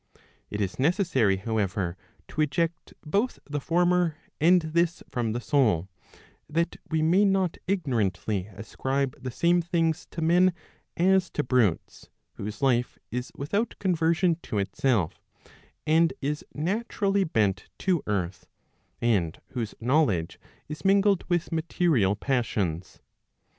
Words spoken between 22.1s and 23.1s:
passions.